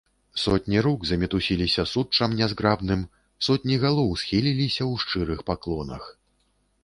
Сотні 0.43 0.77
рук 0.85 1.03
замітусіліся 1.09 1.83
суччам 1.91 2.33
нязграбным, 2.39 3.03
сотні 3.47 3.75
галоў 3.85 4.09
схіліліся 4.21 4.83
ў 4.91 5.03
шчырых 5.03 5.39
паклонах. 5.51 6.03